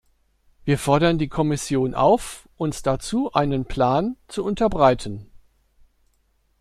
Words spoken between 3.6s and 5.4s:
Plan zu unterbreiten.